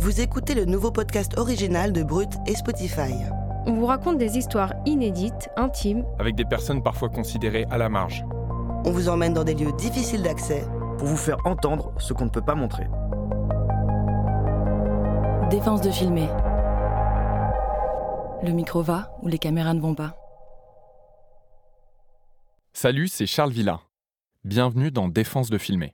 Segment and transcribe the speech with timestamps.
[0.00, 3.12] Vous écoutez le nouveau podcast original de Brut et Spotify.
[3.66, 8.24] On vous raconte des histoires inédites, intimes, avec des personnes parfois considérées à la marge.
[8.86, 10.64] On vous emmène dans des lieux difficiles d'accès
[10.96, 12.86] pour vous faire entendre ce qu'on ne peut pas montrer.
[15.50, 16.30] Défense de filmer.
[18.42, 20.16] Le micro va ou les caméras ne vont pas.
[22.72, 23.80] Salut, c'est Charles Villa.
[24.44, 25.92] Bienvenue dans Défense de filmer.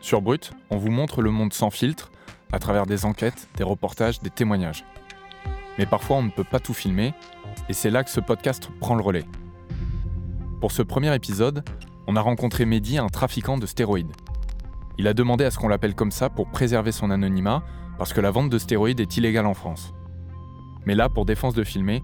[0.00, 2.10] Sur Brut, on vous montre le monde sans filtre
[2.52, 4.84] à travers des enquêtes, des reportages, des témoignages.
[5.78, 7.14] Mais parfois on ne peut pas tout filmer,
[7.68, 9.24] et c'est là que ce podcast prend le relais.
[10.60, 11.64] Pour ce premier épisode,
[12.06, 14.12] on a rencontré Mehdi, un trafiquant de stéroïdes.
[14.98, 17.62] Il a demandé à ce qu'on l'appelle comme ça pour préserver son anonymat,
[17.96, 19.94] parce que la vente de stéroïdes est illégale en France.
[20.86, 22.02] Mais là, pour défense de filmer,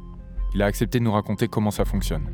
[0.55, 2.25] il a accepté de nous raconter comment ça fonctionne.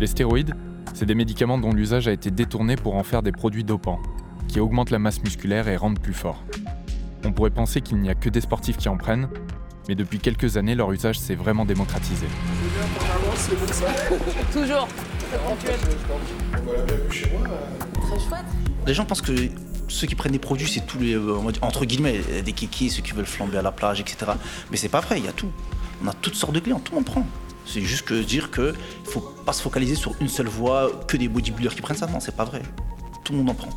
[0.00, 0.54] Les stéroïdes,
[0.94, 4.00] c'est des médicaments dont l'usage a été détourné pour en faire des produits dopants,
[4.48, 6.42] qui augmentent la masse musculaire et rendent plus fort.
[7.24, 9.28] On pourrait penser qu'il n'y a que des sportifs qui en prennent,
[9.88, 12.26] mais depuis quelques années, leur usage s'est vraiment démocratisé.
[14.52, 14.88] Toujours.
[18.02, 18.44] Très chouette.
[18.86, 19.32] Les gens pensent que
[19.88, 23.12] ceux qui prennent des produits, c'est tous les, euh, entre guillemets, des kikis, ceux qui
[23.12, 24.32] veulent flamber à la plage, etc.
[24.70, 25.50] Mais c'est pas vrai, il y a tout.
[26.04, 27.26] On a toutes sortes de clients, tout le monde prend.
[27.64, 31.16] C'est juste que dire qu'il ne faut pas se focaliser sur une seule voie, que
[31.16, 32.06] des bodybuilders qui prennent ça.
[32.06, 32.62] Non, c'est pas vrai.
[33.24, 33.70] Tout le monde en prend.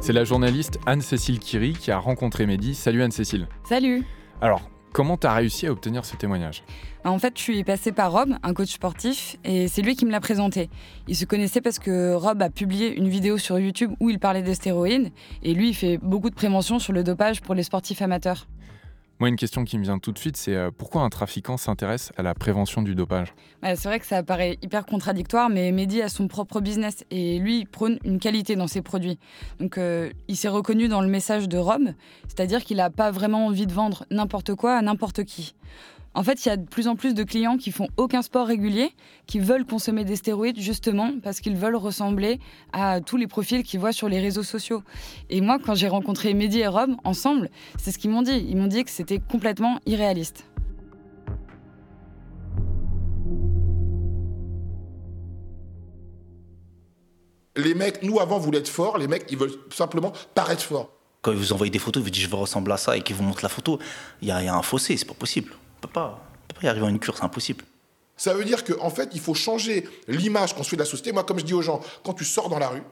[0.00, 2.74] C'est la journaliste Anne-Cécile Kiri qui a rencontré Mehdi.
[2.74, 3.46] Salut Anne-Cécile.
[3.62, 4.04] Salut.
[4.40, 6.64] Alors, comment tu as réussi à obtenir ce témoignage?
[7.04, 10.10] En fait, je suis passée par Rob, un coach sportif, et c'est lui qui me
[10.10, 10.70] l'a présenté.
[11.06, 14.42] Il se connaissait parce que Rob a publié une vidéo sur YouTube où il parlait
[14.42, 15.12] de stéroïdes,
[15.44, 18.48] et lui, il fait beaucoup de prévention sur le dopage pour les sportifs amateurs.
[19.22, 22.10] Moi, une question qui me vient tout de suite, c'est euh, pourquoi un trafiquant s'intéresse
[22.16, 23.34] à la prévention du dopage?
[23.62, 27.60] C'est vrai que ça paraît hyper contradictoire, mais Mehdi a son propre business et lui,
[27.60, 29.20] il prône une qualité dans ses produits.
[29.60, 31.94] Donc, euh, il s'est reconnu dans le message de Rome,
[32.26, 35.54] c'est-à-dire qu'il n'a pas vraiment envie de vendre n'importe quoi à n'importe qui.
[36.14, 38.46] En fait, il y a de plus en plus de clients qui font aucun sport
[38.46, 38.90] régulier,
[39.26, 42.38] qui veulent consommer des stéroïdes justement parce qu'ils veulent ressembler
[42.72, 44.82] à tous les profils qu'ils voient sur les réseaux sociaux.
[45.30, 48.44] Et moi, quand j'ai rencontré Mehdi et Rob ensemble, c'est ce qu'ils m'ont dit.
[48.46, 50.44] Ils m'ont dit que c'était complètement irréaliste.
[57.56, 58.98] Les mecs, nous avant, voulaient être forts.
[58.98, 60.90] Les mecs, ils veulent simplement paraître forts.
[61.22, 63.02] Quand ils vous envoient des photos, ils vous disent je veux ressembler à ça et
[63.02, 63.78] qu'ils vous montrent la photo,
[64.20, 66.86] il y, y, a un fossé, c'est pas possible peut pas, peut pas y arriver
[66.86, 67.64] à une cure, c'est impossible.
[68.16, 70.86] Ça veut dire qu'en en fait, il faut changer l'image qu'on se fait de la
[70.86, 71.12] société.
[71.12, 72.82] Moi, comme je dis aux gens, quand tu sors dans la rue,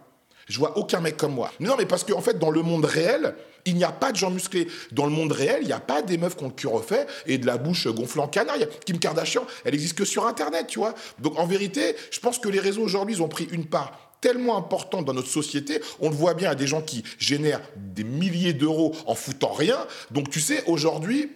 [0.49, 1.53] je vois aucun mec comme moi.
[1.61, 4.17] Non, mais parce qu'en en fait, dans le monde réel, il n'y a pas de
[4.17, 4.67] gens musclés.
[4.91, 7.06] Dans le monde réel, il n'y a pas des meufs qui ont le cul refait
[7.27, 8.56] et de la bouche gonflée en canard.
[8.84, 10.95] Kim Kardashian, elle existe que sur Internet, tu vois.
[11.21, 14.57] Donc en vérité, je pense que les réseaux aujourd'hui, ils ont pris une part tellement
[14.57, 15.81] importante dans notre société.
[16.01, 19.78] On le voit bien à des gens qui génèrent des milliers d'euros en foutant rien.
[20.11, 21.31] Donc tu sais, aujourd'hui,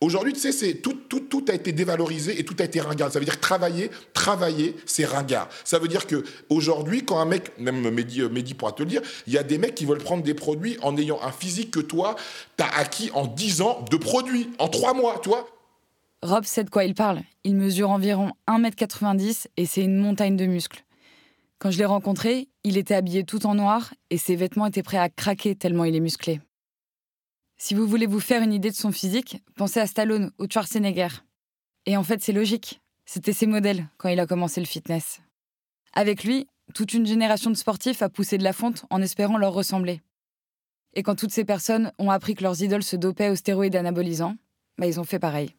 [0.00, 3.10] Aujourd'hui, tu sais, tout, a été dévalorisé et tout a été ringard.
[3.10, 5.48] Ça veut dire travailler, travailler, c'est ringard.
[5.64, 9.00] Ça veut dire que aujourd'hui, quand un mec, même Mehdi, euh, pourra te le dire,
[9.26, 11.80] il y a des mecs qui veulent prendre des produits en ayant un physique que
[11.80, 12.16] toi,
[12.58, 15.48] tu as acquis en 10 ans de produits, en 3 mois, toi.
[16.22, 17.22] Rob sait de quoi il parle.
[17.44, 20.84] Il mesure environ 1m90 et c'est une montagne de muscles.
[21.58, 24.98] Quand je l'ai rencontré, il était habillé tout en noir et ses vêtements étaient prêts
[24.98, 26.40] à craquer tellement il est musclé.
[27.58, 31.08] Si vous voulez vous faire une idée de son physique, pensez à Stallone ou Schwarzenegger.
[31.86, 32.82] Et en fait, c'est logique.
[33.06, 35.20] C'était ses modèles quand il a commencé le fitness.
[35.94, 39.54] Avec lui, toute une génération de sportifs a poussé de la fonte en espérant leur
[39.54, 40.02] ressembler.
[40.94, 44.36] Et quand toutes ces personnes ont appris que leurs idoles se dopaient aux stéroïdes anabolisants,
[44.76, 45.54] bah ils ont fait pareil.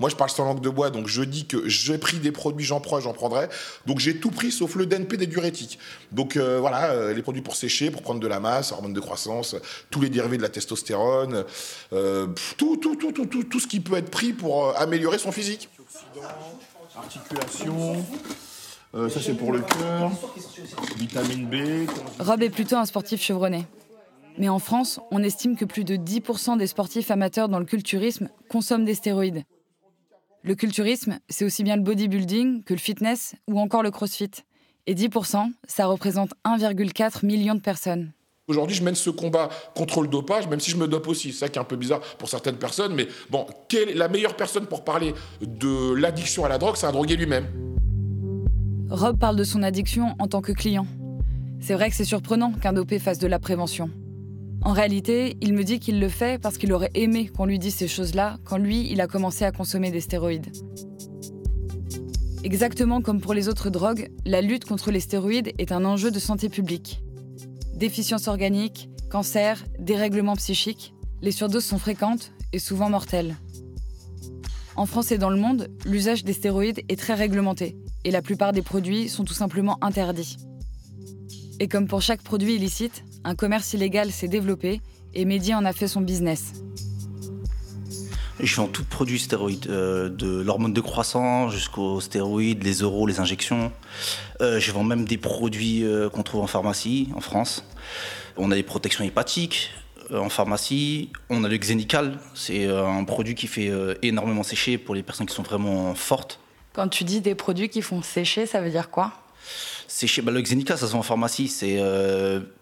[0.00, 2.64] Moi, je parle sans langue de bois, donc je dis que j'ai pris des produits,
[2.64, 3.48] j'en prends, j'en prendrai.
[3.84, 5.78] Donc j'ai tout pris sauf le DNP des diurétiques.
[6.10, 9.00] Donc euh, voilà, euh, les produits pour sécher, pour prendre de la masse, hormones de
[9.00, 9.56] croissance,
[9.90, 11.44] tous les dérivés de la testostérone,
[11.92, 15.32] euh, tout, tout, tout, tout, tout, tout ce qui peut être pris pour améliorer son
[15.32, 15.68] physique.
[16.96, 18.02] Articulation.
[18.94, 20.10] ça c'est pour le cœur,
[20.96, 21.88] vitamine B.
[22.18, 23.66] Rob est plutôt un sportif chevronné.
[24.38, 28.30] Mais en France, on estime que plus de 10% des sportifs amateurs dans le culturisme
[28.48, 29.44] consomment des stéroïdes.
[30.42, 34.30] Le culturisme, c'est aussi bien le bodybuilding que le fitness ou encore le crossfit.
[34.86, 38.12] Et 10%, ça représente 1,4 million de personnes.
[38.48, 41.32] Aujourd'hui, je mène ce combat contre le dopage, même si je me dope aussi.
[41.32, 42.94] C'est ça qui est un peu bizarre pour certaines personnes.
[42.94, 46.76] Mais bon, quelle est la meilleure personne pour parler de l'addiction à la drogue?
[46.76, 47.46] C'est un drogué lui-même.
[48.88, 50.86] Rob parle de son addiction en tant que client.
[51.60, 53.90] C'est vrai que c'est surprenant qu'un dopé fasse de la prévention.
[54.62, 57.74] En réalité, il me dit qu'il le fait parce qu'il aurait aimé qu'on lui dise
[57.74, 60.52] ces choses-là quand lui, il a commencé à consommer des stéroïdes.
[62.44, 66.18] Exactement comme pour les autres drogues, la lutte contre les stéroïdes est un enjeu de
[66.18, 67.02] santé publique.
[67.74, 73.36] Déficience organique, cancer, dérèglements psychiques, les surdoses sont fréquentes et souvent mortelles.
[74.76, 78.52] En France et dans le monde, l'usage des stéroïdes est très réglementé et la plupart
[78.52, 80.36] des produits sont tout simplement interdits.
[81.58, 84.80] Et comme pour chaque produit illicite, un commerce illégal s'est développé
[85.14, 86.52] et Mehdi en a fait son business.
[88.42, 93.20] Je vends tout produit stéroïdes, euh, de l'hormone de croissance jusqu'aux stéroïdes, les euros, les
[93.20, 93.70] injections.
[94.40, 97.64] Euh, je vends même des produits euh, qu'on trouve en pharmacie en France.
[98.38, 99.70] On a des protections hépatiques
[100.12, 101.10] en pharmacie.
[101.28, 103.70] On a le Xenical, c'est un produit qui fait
[104.02, 106.40] énormément sécher pour les personnes qui sont vraiment fortes.
[106.72, 109.12] Quand tu dis des produits qui font sécher, ça veut dire quoi?
[109.86, 111.46] Sécher, bah, le Xenical, ça se vend en pharmacie.
[111.46, 111.78] C'est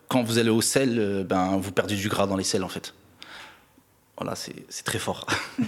[0.09, 2.95] quand vous allez au sel, ben, vous perdez du gras dans les sels en fait.
[4.17, 5.27] Voilà, c'est très fort.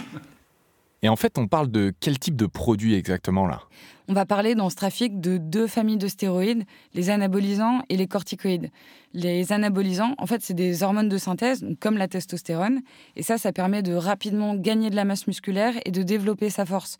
[1.03, 3.61] Et en fait, on parle de quel type de produit exactement là?
[4.07, 8.07] On va parler dans ce trafic de deux familles de stéroïdes, les anabolisants et les
[8.07, 8.69] corticoïdes.
[9.13, 12.81] Les anabolisants, en fait, c'est des hormones de synthèse, comme la testostérone,
[13.15, 16.65] et ça, ça permet de rapidement gagner de la masse musculaire et de développer sa
[16.65, 16.97] force.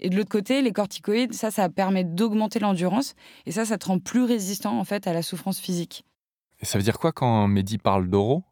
[0.00, 3.86] Et de l'autre côté, les corticoïdes, ça, ça permet d'augmenter l'endurance, et ça, ça te
[3.86, 6.04] rend plus résistant en fait à la souffrance physique.
[6.60, 8.42] Et ça veut dire quoi quand Mehdi parle d'oro?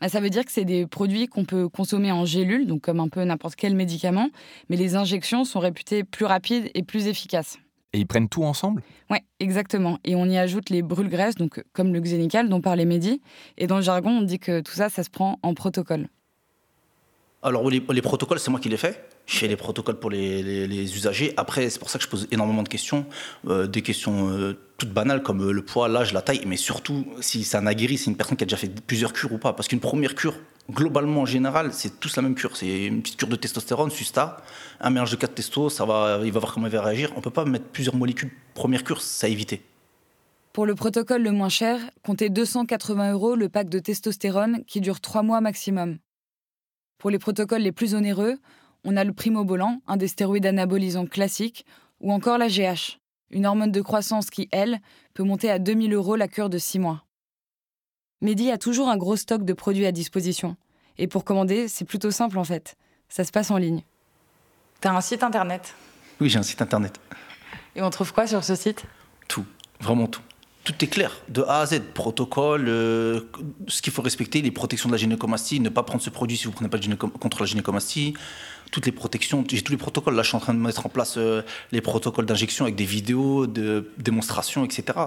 [0.00, 3.00] Bah, ça veut dire que c'est des produits qu'on peut consommer en gélule, donc comme
[3.00, 4.30] un peu n'importe quel médicament,
[4.70, 7.58] mais les injections sont réputées plus rapides et plus efficaces.
[7.92, 8.82] Et ils prennent tout ensemble?
[9.10, 9.98] Oui, exactement.
[10.04, 13.20] Et on y ajoute les brûles-graisses, donc comme le Xenical dont parlait Mehdi.
[13.58, 16.08] Et dans le jargon, on dit que tout ça, ça se prend en protocole.
[17.42, 19.02] Alors les, protocoles, c'est moi qui les fais.
[19.26, 21.32] Je fais les protocoles pour les, usagers.
[21.38, 23.06] Après, c'est pour ça que je pose énormément de questions,
[23.48, 27.06] euh, des questions euh, toutes banales comme euh, le poids, l'âge, la taille, mais surtout
[27.20, 29.54] si c'est un aguerri, c'est une personne qui a déjà fait plusieurs cures ou pas.
[29.54, 30.34] Parce qu'une première cure,
[30.70, 32.58] globalement en général, c'est tous la même cure.
[32.58, 34.36] C'est une petite cure de testostérone, Susta,
[34.78, 37.10] un mélange de 4 testos, ça va, il va voir comment il va réagir.
[37.16, 39.62] On peut pas mettre plusieurs molécules première cure, ça a évité.
[40.52, 45.00] Pour le protocole le moins cher, comptez 280 euros le pack de testostérone qui dure
[45.00, 45.96] 3 mois maximum.
[47.00, 48.38] Pour les protocoles les plus onéreux,
[48.84, 51.64] on a le primobolan, un des stéroïdes anabolisants classiques,
[52.00, 52.98] ou encore la GH,
[53.30, 54.80] une hormone de croissance qui, elle,
[55.14, 57.04] peut monter à 2000 euros la cure de 6 mois.
[58.20, 60.56] Mehdi a toujours un gros stock de produits à disposition.
[60.98, 62.76] Et pour commander, c'est plutôt simple en fait.
[63.08, 63.82] Ça se passe en ligne.
[64.82, 65.74] T'as un site internet?
[66.20, 67.00] Oui, j'ai un site internet.
[67.76, 68.84] Et on trouve quoi sur ce site?
[69.26, 69.46] Tout,
[69.80, 70.20] vraiment tout
[70.72, 73.20] tout est clair, de A à Z, protocole, euh,
[73.68, 76.44] ce qu'il faut respecter, les protections de la gynécomastie, ne pas prendre ce produit si
[76.44, 78.14] vous ne prenez pas de contre la gynécomastie,
[78.70, 80.14] toutes les protections, j'ai tous les protocoles.
[80.14, 82.84] Là, je suis en train de mettre en place euh, les protocoles d'injection avec des
[82.84, 84.98] vidéos, de démonstrations, etc.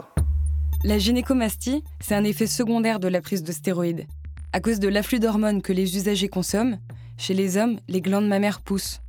[0.84, 4.06] La gynécomastie, c'est un effet secondaire de la prise de stéroïdes.
[4.52, 6.78] À cause de l'afflux d'hormones que les usagers consomment,
[7.18, 9.02] chez les hommes, les glandes mammaires poussent.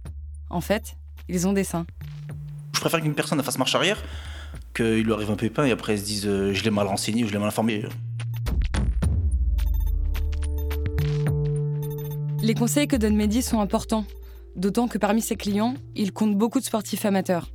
[0.50, 0.96] En fait,
[1.28, 1.86] ils ont des seins.
[2.74, 4.02] Je préfère qu'une personne fasse marche arrière
[4.74, 7.24] qu'il lui arrive un pépin et après ils se disent euh, je l'ai mal renseigné
[7.24, 7.84] ou je l'ai mal informé.
[12.42, 14.04] Les conseils que donne Mehdi sont importants,
[14.54, 17.50] d'autant que parmi ses clients, il compte beaucoup de sportifs amateurs.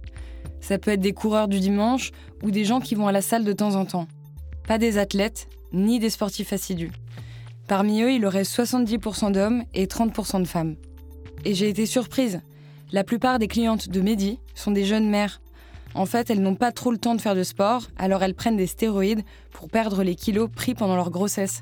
[0.62, 3.44] Ça peut être des coureurs du dimanche ou des gens qui vont à la salle
[3.44, 4.08] de temps en temps.
[4.68, 6.92] Pas des athlètes, ni des sportifs assidus.
[7.68, 10.76] Parmi eux, il aurait 70% d'hommes et 30% de femmes.
[11.46, 12.42] Et j'ai été surprise.
[12.92, 15.40] La plupart des clientes de Mehdi sont des jeunes mères
[15.94, 18.58] en fait, elles n'ont pas trop le temps de faire de sport, alors elles prennent
[18.58, 21.62] des stéroïdes pour perdre les kilos pris pendant leur grossesse.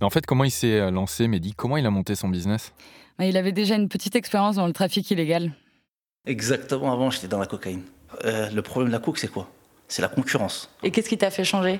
[0.00, 1.54] en fait, comment il s'est euh, lancé, Mehdi?
[1.54, 2.72] Comment il a monté son business?
[3.20, 5.52] Il avait déjà une petite expérience dans le trafic illégal.
[6.26, 7.82] Exactement, avant j'étais dans la cocaïne.
[8.24, 9.48] Euh, le problème de la coke, c'est quoi?
[9.92, 10.70] C'est la concurrence.
[10.82, 11.78] Et qu'est-ce qui t'a fait changer?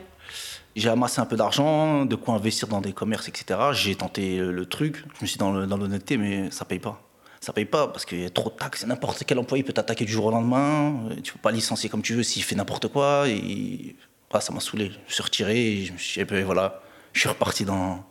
[0.76, 3.58] J'ai amassé un peu d'argent, de quoi investir dans des commerces, etc.
[3.72, 5.02] J'ai tenté le truc.
[5.16, 7.00] Je me suis dit dans l'honnêteté, mais ça paye pas.
[7.40, 8.84] Ça paye pas parce qu'il y a trop de taxes.
[8.84, 11.08] N'importe quel employé peut t'attaquer du jour au lendemain.
[11.24, 13.28] Tu peux pas licencier comme tu veux s'il fait n'importe quoi.
[13.28, 13.96] Et
[14.30, 14.92] ah, ça m'a saoulé.
[15.08, 16.82] Je suis retiré et je, me suis, voilà,
[17.14, 18.04] je suis reparti dans,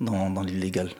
[0.00, 0.90] dans, dans l'illégal.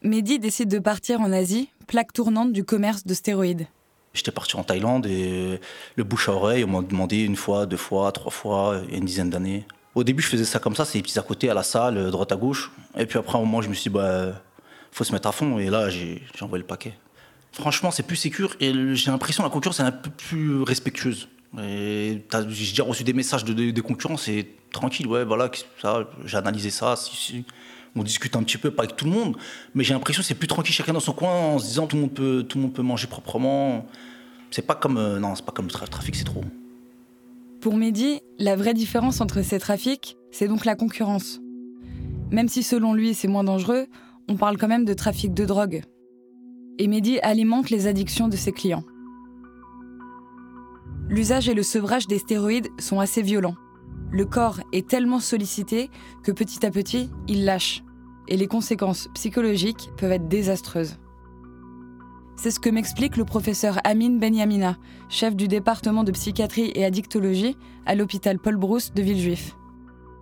[0.00, 3.66] Mehdi décide de partir en Asie, plaque tournante du commerce de stéroïdes.
[4.14, 5.60] J'étais parti en Thaïlande et
[5.96, 8.94] le bouche à oreille, on m'a demandé une fois, deux fois, trois fois, il y
[8.94, 9.64] a une dizaine d'années.
[9.94, 12.10] Au début, je faisais ça comme ça, c'est des petits à côté, à la salle,
[12.10, 12.70] droite à gauche.
[12.96, 14.42] Et puis après, un moment, je me suis dit, bah,
[14.92, 15.58] faut se mettre à fond.
[15.58, 16.94] Et là, j'ai envoyé le paquet.
[17.52, 21.28] Franchement, c'est plus sécure et j'ai l'impression que la concurrence est un peu plus respectueuse.
[21.56, 25.50] J'ai déjà reçu des messages de, de- des concurrents, c'est tranquille, ouais, voilà,
[25.80, 26.94] ça, j'ai analysé ça.
[27.98, 29.36] On discute un petit peu, pas avec tout le monde,
[29.74, 31.96] mais j'ai l'impression que c'est plus tranquille chacun dans son coin en se disant tout
[31.96, 33.86] le monde peut, tout le monde peut manger proprement.
[34.52, 36.44] C'est pas comme, euh, non, c'est pas comme le tra- trafic, c'est trop.
[37.60, 41.40] Pour Mehdi, la vraie différence entre ces trafics, c'est donc la concurrence.
[42.30, 43.86] Même si selon lui c'est moins dangereux,
[44.28, 45.82] on parle quand même de trafic de drogue.
[46.78, 48.84] Et Mehdi alimente les addictions de ses clients.
[51.08, 53.56] L'usage et le sevrage des stéroïdes sont assez violents.
[54.12, 55.90] Le corps est tellement sollicité
[56.22, 57.82] que petit à petit, il lâche.
[58.28, 60.96] Et les conséquences psychologiques peuvent être désastreuses.
[62.36, 64.76] C'est ce que m'explique le professeur Amine Benyamina,
[65.08, 67.56] chef du département de psychiatrie et addictologie
[67.86, 69.56] à l'hôpital Paul Brousse de Villejuif.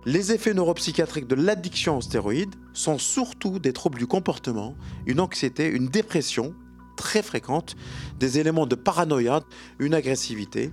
[0.05, 4.73] Les effets neuropsychiatriques de l'addiction aux stéroïdes sont surtout des troubles du comportement,
[5.05, 6.55] une anxiété, une dépression
[6.95, 7.75] très fréquente,
[8.17, 9.41] des éléments de paranoïa,
[9.79, 10.71] une agressivité.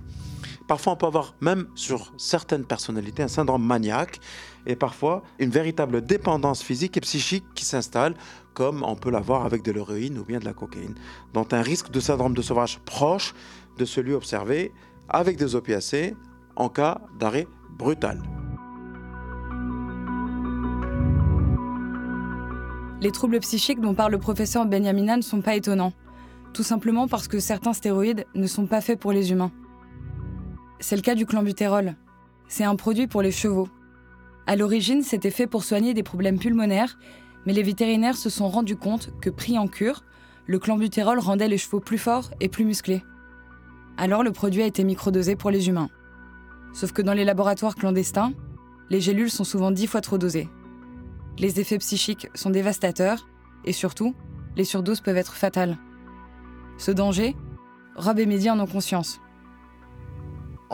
[0.67, 4.19] Parfois, on peut avoir même sur certaines personnalités un syndrome maniaque
[4.65, 8.15] et parfois une véritable dépendance physique et psychique qui s'installe,
[8.53, 10.95] comme on peut l'avoir avec de l'héroïne ou bien de la cocaïne,
[11.33, 13.33] dont un risque de syndrome de sauvage proche
[13.77, 14.71] de celui observé
[15.09, 16.15] avec des opiacés
[16.55, 18.21] en cas d'arrêt brutal.
[23.01, 25.93] Les troubles psychiques dont parle le professeur Benyamina ne sont pas étonnants,
[26.53, 29.51] tout simplement parce que certains stéroïdes ne sont pas faits pour les humains.
[30.79, 31.95] C'est le cas du clenbutérol.
[32.47, 33.67] C'est un produit pour les chevaux.
[34.47, 36.97] À l'origine, c'était fait pour soigner des problèmes pulmonaires,
[37.45, 40.03] mais les vétérinaires se sont rendus compte que pris en cure,
[40.45, 43.03] le clenbutérol rendait les chevaux plus forts et plus musclés.
[43.97, 45.89] Alors le produit a été microdosé pour les humains.
[46.73, 48.33] Sauf que dans les laboratoires clandestins,
[48.89, 50.49] les gélules sont souvent dix fois trop dosées.
[51.39, 53.27] Les effets psychiques sont dévastateurs
[53.63, 54.13] et surtout,
[54.55, 55.77] les surdoses peuvent être fatales.
[56.77, 57.35] Ce danger,
[57.95, 59.19] Rob et Mehdi en ont conscience.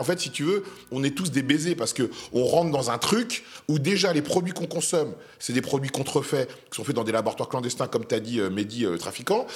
[0.02, 2.90] En fait, si tu veux, on est tous des baisers parce que on rentre dans
[2.90, 6.96] un truc où déjà les produits qu'on consomme, c'est des produits contrefaits qui sont faits
[6.96, 9.46] dans des laboratoires clandestins, comme tu as dit, euh, Mehdi, euh, trafiquant.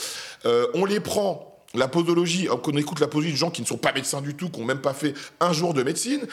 [0.44, 3.66] Euh, on les prend, la posologie, euh, qu'on écoute la posologie de gens qui ne
[3.66, 6.24] sont pas médecins du tout, qui n'ont même pas fait un jour de médecine.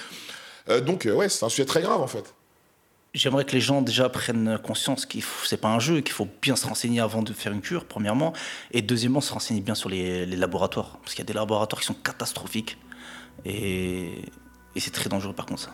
[0.70, 2.36] Euh, donc, ouais, c'est un sujet très grave en fait.
[3.16, 6.56] J'aimerais que les gens déjà prennent conscience qu'il c'est pas un jeu, qu'il faut bien
[6.56, 8.34] se renseigner avant de faire une cure, premièrement,
[8.72, 11.88] et deuxièmement se renseigner bien sur les laboratoires, parce qu'il y a des laboratoires qui
[11.88, 12.78] sont catastrophiques,
[13.46, 14.22] et,
[14.76, 15.74] c'est très dangereux par contre ça.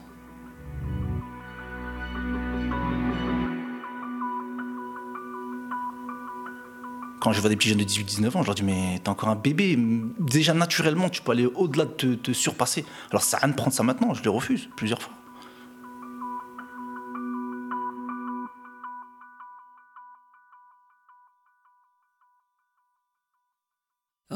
[7.22, 9.30] Quand je vois des petits jeunes de 18-19 ans, je leur dis mais t'es encore
[9.30, 9.78] un bébé,
[10.20, 12.86] déjà naturellement tu peux aller au-delà de te, surpasser.
[13.12, 15.19] Alors ça rien de prendre ça maintenant, je les refuse plusieurs fois.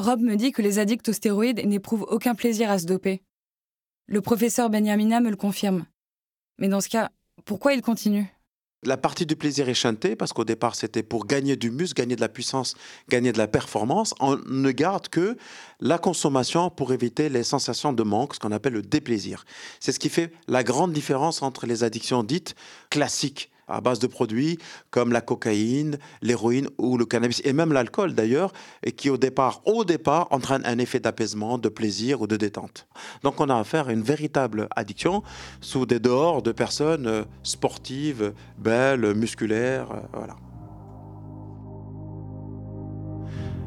[0.03, 3.23] Rob me dit que les addicts aux stéroïdes n'éprouvent aucun plaisir à se doper.
[4.05, 5.85] Le professeur Benyamina me le confirme.
[6.59, 7.09] Mais dans ce cas,
[7.45, 8.27] pourquoi il continue?
[8.83, 12.17] La partie du plaisir est chantée parce qu'au départ c'était pour gagner du muscle, gagner
[12.17, 12.75] de la puissance,
[13.07, 14.13] gagner de la performance.
[14.19, 15.37] On ne garde que
[15.79, 19.45] la consommation pour éviter les sensations de manque, ce qu'on appelle le déplaisir.
[19.79, 22.55] C'est ce qui fait la grande différence entre les addictions dites
[22.89, 24.59] classiques à base de produits
[24.91, 28.53] comme la cocaïne, l'héroïne ou le cannabis et même l'alcool d'ailleurs,
[28.83, 32.87] et qui au départ, au départ, entraînent un effet d'apaisement, de plaisir ou de détente.
[33.23, 35.23] Donc on a affaire à une véritable addiction
[35.61, 40.35] sous des dehors de personnes euh, sportives, belles, musculaires, euh, voilà.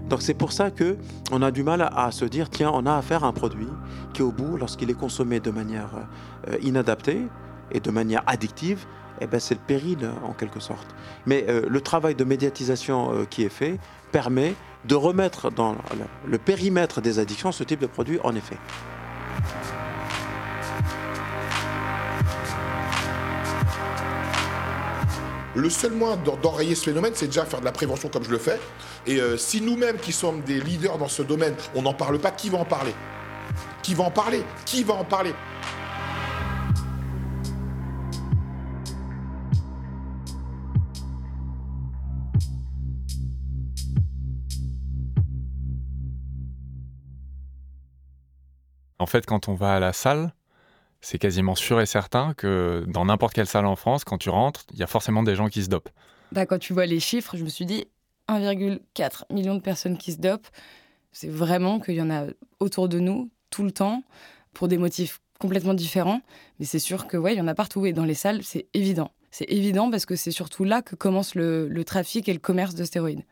[0.09, 0.97] Donc c'est pour ça que
[1.33, 3.67] on a du mal à, à se dire tiens on a affaire à un produit
[4.15, 6.09] qui au bout lorsqu'il est consommé de manière
[6.49, 7.23] euh, inadaptée
[7.73, 8.87] et de manière addictive
[9.21, 10.87] eh ben, c'est le péril en quelque sorte.
[11.27, 13.79] Mais euh, le travail de médiatisation euh, qui est fait
[14.13, 14.55] permet
[14.85, 15.75] de remettre dans
[16.29, 18.57] le, périmètre des addictions ce type de produit en effet.
[25.55, 28.31] Le seul moyen d'en- d'enrayer ce phénomène, c'est déjà faire de la prévention comme je
[28.31, 28.61] le fais.
[29.07, 32.31] Et euh, si nous-mêmes qui sommes des leaders dans ce domaine, on n'en parle pas,
[32.31, 32.95] qui va en parler?
[33.83, 34.43] Qui va en parler?
[34.67, 35.33] Qui va en parler?
[48.99, 50.33] En fait, quand on va à la salle,
[51.01, 54.65] c'est quasiment sûr et certain que dans n'importe quelle salle en France, quand tu rentres,
[54.73, 55.91] il y a forcément des gens qui se dopent.
[56.33, 57.87] Bah, quand tu vois les chiffres, je me suis dit
[58.29, 60.51] 1,4 million de personnes qui se dopent.
[61.13, 62.25] C'est vraiment qu'il y en a
[62.61, 64.03] autour de nous tout le temps
[64.53, 66.21] pour des motifs complètement différents.
[66.59, 68.67] Mais c'est sûr que ouais, il y en a partout et dans les salles, c'est
[68.75, 69.11] évident.
[69.31, 72.75] C'est évident parce que c'est surtout là que commence le, le trafic et le commerce
[72.75, 73.23] de stéroïdes.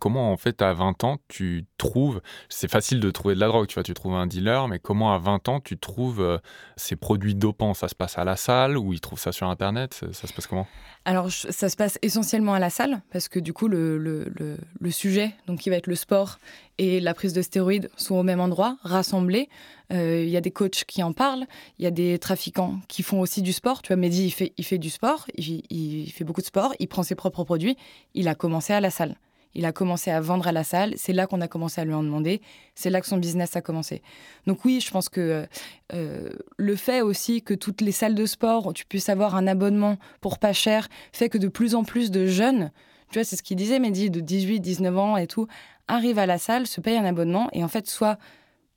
[0.00, 3.68] Comment en fait à 20 ans tu trouves, c'est facile de trouver de la drogue,
[3.68, 6.38] tu vois, tu trouves un dealer, mais comment à 20 ans tu trouves euh,
[6.76, 7.74] ces produits dopants?
[7.74, 10.00] Ça se passe à la salle ou ils trouvent ça sur Internet?
[10.12, 10.66] Ça, se passe comment?
[11.04, 14.58] Alors, ça se passe essentiellement à la salle, parce que du coup, le, le- le-
[14.80, 16.38] le sujet, donc qui va être le sport
[16.78, 19.48] et la prise de stéroïdes, sont au même endroit, rassemblés.
[19.92, 21.46] Euh, Il y a des coachs qui en parlent,
[21.78, 23.80] il y a des trafiquants qui font aussi du sport.
[23.82, 26.74] Tu vois, Mehdi, il fait, il fait du sport, il, il fait beaucoup de sport,
[26.78, 27.76] il prend ses propres produits.
[28.14, 29.16] Il a commencé à la salle.
[29.54, 30.94] Il a commencé à vendre à la salle.
[30.96, 32.40] C'est là qu'on a commencé à lui en demander.
[32.74, 34.02] C'est là que son business a commencé.
[34.46, 35.46] Donc oui, je pense que
[35.92, 39.96] euh, le fait aussi que toutes les salles de sport, tu puisses avoir un abonnement
[40.20, 42.70] pour pas cher, fait que de plus en plus de jeunes,
[43.10, 45.48] tu vois, c'est ce qu'il disait, Mehdi, de 18, 19 ans et tout,
[45.88, 48.18] arrivent à la salle, se payent un abonnement et en fait, soit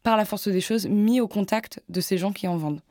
[0.01, 2.81] par la force des choses, mis au contact de ces gens qui en vendent.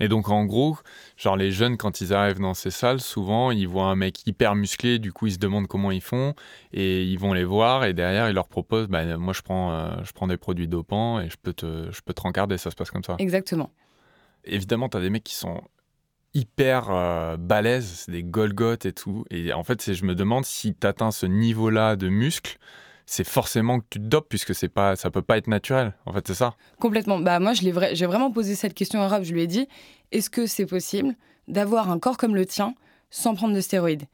[0.00, 0.76] Et donc en gros,
[1.16, 4.54] genre les jeunes quand ils arrivent dans ces salles, souvent ils voient un mec hyper
[4.54, 6.34] musclé, du coup ils se demandent comment ils font
[6.72, 9.90] et ils vont les voir et derrière ils leur proposent, bah, moi je prends, euh,
[10.04, 12.76] je prends des produits dopants et je peux te, je peux te rencarder, ça se
[12.76, 13.16] passe comme ça.
[13.18, 13.70] Exactement.
[14.44, 15.62] Évidemment, tu as des mecs qui sont
[16.34, 19.24] hyper euh, balèzes, c'est des Golgoth et tout.
[19.30, 22.58] Et en fait, je me demande si tu atteins ce niveau-là de muscle,
[23.10, 25.94] c'est forcément que tu te dopes puisque c'est pas, ça peut pas être naturel.
[26.04, 26.54] En fait, c'est ça.
[26.78, 27.18] Complètement.
[27.18, 29.22] Bah, moi, je l'ai vra- j'ai vraiment posé cette question à Rob.
[29.24, 29.66] Je lui ai dit
[30.12, 31.14] est-ce que c'est possible
[31.48, 32.74] d'avoir un corps comme le tien
[33.10, 34.04] sans prendre de stéroïdes?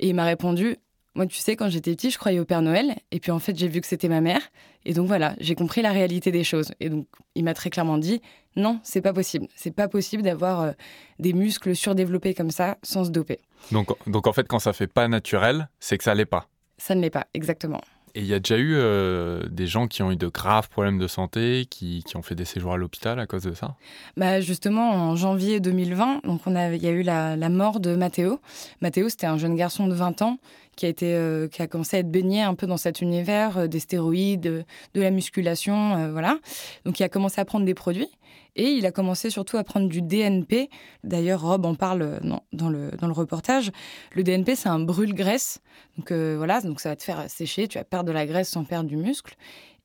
[0.00, 0.76] Et il m'a répondu
[1.16, 2.94] moi, tu sais, quand j'étais petit, je croyais au Père Noël.
[3.10, 4.40] Et puis, en fait, j'ai vu que c'était ma mère.
[4.84, 6.72] Et donc, voilà, j'ai compris la réalité des choses.
[6.78, 8.22] Et donc, il m'a très clairement dit
[8.56, 9.46] non, c'est pas possible.
[9.56, 10.72] C'est pas possible d'avoir euh,
[11.18, 13.38] des muscles surdéveloppés comme ça sans se doper.
[13.72, 16.48] Donc, donc en fait, quand ça fait pas naturel, c'est que ça l'est pas.
[16.78, 17.80] Ça ne l'est pas, exactement.
[18.14, 20.98] Et il y a déjà eu euh, des gens qui ont eu de graves problèmes
[20.98, 23.76] de santé, qui, qui ont fait des séjours à l'hôpital à cause de ça?
[24.16, 27.94] Bah justement, en janvier 2020, donc on a, il y a eu la, mort de
[27.94, 28.40] Mathéo.
[28.80, 30.38] Mathéo, c'était un jeune garçon de 20 ans
[30.76, 33.58] qui a, été, euh, qui a commencé à être baigné un peu dans cet univers
[33.58, 34.64] euh, des stéroïdes,
[34.94, 36.38] de la musculation, voilà.
[36.84, 38.10] Donc il a commencé à prendre des produits
[38.56, 40.70] et il a commencé surtout à prendre du DNP.
[41.04, 42.18] D'ailleurs, Rob en parle euh,
[42.52, 43.70] dans, le, dans le reportage.
[44.12, 45.60] Le DNP, c'est un brûle-graisse.
[45.96, 48.48] Donc euh, voilà, donc ça va te faire sécher, tu vas perdre de la graisse
[48.48, 49.34] sans perdre du muscle.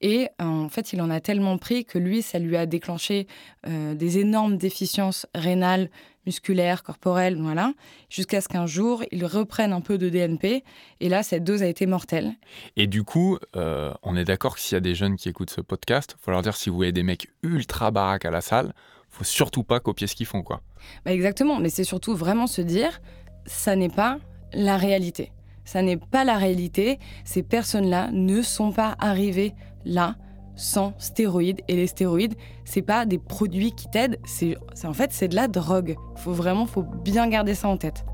[0.02, 3.28] Et euh, en fait, il en a tellement pris que lui, ça lui a déclenché
[3.68, 5.90] euh, des énormes déficiences rénales,
[6.26, 7.74] musculaires, corporelles, voilà,
[8.10, 10.64] jusqu'à ce qu'un jour, il reprenne un peu de DNP.
[11.00, 12.34] Et là, cette dose a été mortelle.
[12.76, 15.52] Et du coup, euh, on est d'accord que s'il y a des jeunes qui écoutent
[15.52, 18.74] ce podcast, faut leur dire si vous voyez des mecs ultra baraques à la salle,
[19.10, 20.62] faut surtout pas copier ce qu'ils font, quoi.
[21.06, 23.02] Bah, exactement, mais c'est surtout vraiment se dire,
[23.46, 24.20] ça n'est pas
[24.54, 25.32] la réalité.
[25.64, 27.00] Ça n'est pas la réalité.
[27.24, 29.54] Ces personnes-là ne sont pas arrivées
[29.86, 30.16] là
[30.56, 31.62] sans stéroïdes.
[31.68, 34.20] Et les stéroïdes, c'est pas des produits qui t'aident.
[34.26, 35.96] C'est, en fait, c'est de la drogue.
[36.16, 38.06] Faut vraiment, faut bien garder ça en tête.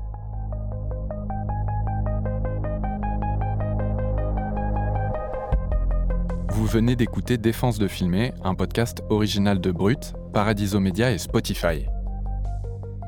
[6.50, 11.86] Vous venez d'écouter Défense de filmer, un podcast original de Brut, Paradiso Media et Spotify.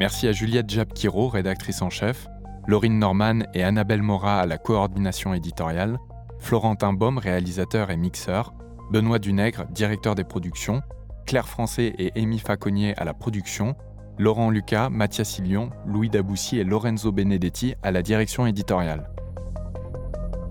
[0.01, 2.27] Merci à Juliette Jabkiro, rédactrice en chef,
[2.67, 5.99] Laurine Norman et Annabelle Mora à la coordination éditoriale,
[6.45, 8.53] Florentin Baum, réalisateur et mixeur,
[8.91, 10.83] Benoît Dunègre, directeur des productions,
[11.25, 13.75] Claire Français et Amy Faconnier à la production,
[14.19, 19.09] Laurent Lucas, Mathias Illion, Louis Daboussi et Lorenzo Benedetti à la direction éditoriale.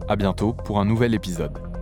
[0.10, 1.73] À bientôt pour un nouvel épisode.